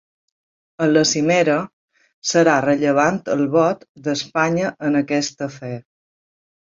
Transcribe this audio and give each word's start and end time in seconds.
En 0.85 0.87
la 0.93 1.03
cimera, 1.09 1.57
serà 2.29 2.55
rellevant 2.67 3.21
el 3.37 3.45
vot 3.57 3.87
d’Espanya 4.09 4.73
en 4.89 5.01
aquest 5.03 5.47
afer. 5.51 5.75